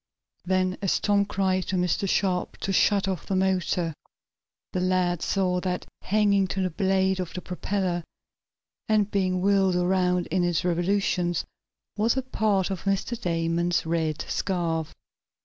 [0.45, 2.09] Then, as Tom cried to Mr.
[2.09, 3.93] Sharp to shut off the motor,
[4.73, 8.03] the lad saw that, hanging to the blade of the propeller,
[8.89, 11.45] and being whirled around in its revolutions,
[11.97, 13.15] was a part of Mr.
[13.21, 14.91] Damon's red scarf.